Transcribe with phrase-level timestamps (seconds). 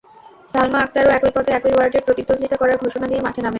[0.53, 3.49] ছালমা আক্তারও একই পদে একই ওয়ার্ডে প্রতিদ্বন্দ্বিতা করার ঘোষণা দিয়ে মাঠে নামেন।